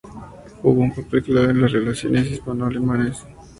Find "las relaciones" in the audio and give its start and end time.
1.61-2.25